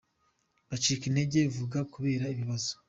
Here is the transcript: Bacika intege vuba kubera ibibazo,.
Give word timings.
Bacika 0.69 1.03
intege 1.07 1.39
vuba 1.55 1.79
kubera 1.93 2.25
ibibazo,. 2.33 2.71